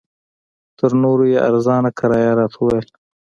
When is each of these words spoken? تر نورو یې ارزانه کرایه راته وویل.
تر 0.77 0.91
نورو 1.03 1.23
یې 1.33 1.39
ارزانه 1.49 1.89
کرایه 1.97 2.31
راته 2.39 2.57
وویل. 2.59 2.87